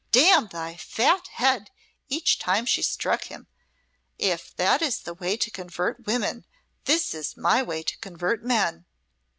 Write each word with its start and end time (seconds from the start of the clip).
'Damn 0.11 0.47
thy 0.47 0.75
fat 0.75 1.27
head,' 1.33 1.69
each 2.09 2.39
time 2.39 2.65
she 2.65 2.81
struck 2.81 3.25
him 3.25 3.45
'if 4.17 4.51
that 4.55 4.81
is 4.81 4.99
thy 4.99 5.11
way 5.11 5.37
to 5.37 5.51
convert 5.51 6.07
women, 6.07 6.43
this 6.85 7.13
is 7.13 7.37
my 7.37 7.61
way 7.61 7.83
to 7.83 7.99
convert 7.99 8.43
men.' 8.43 8.87